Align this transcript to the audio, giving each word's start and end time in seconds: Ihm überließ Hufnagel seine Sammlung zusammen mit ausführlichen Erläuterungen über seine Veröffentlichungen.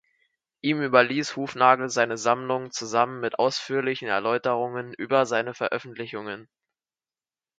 Ihm 0.61 0.81
überließ 0.81 1.35
Hufnagel 1.35 1.87
seine 1.91 2.17
Sammlung 2.17 2.71
zusammen 2.71 3.19
mit 3.19 3.37
ausführlichen 3.37 4.07
Erläuterungen 4.07 4.95
über 4.95 5.27
seine 5.27 5.53
Veröffentlichungen. 5.53 6.49